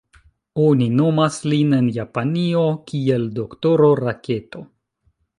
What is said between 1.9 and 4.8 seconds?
Japanio kiel "D-ro Raketo".